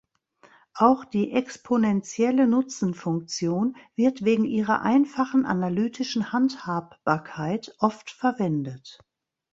[0.73, 8.97] Auch die exponentielle Nutzenfunktion wird wegen ihrer einfachen analytischen Handhabbarkeit oft verwendet.